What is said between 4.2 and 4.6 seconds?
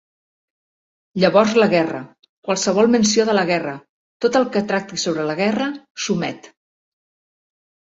tot el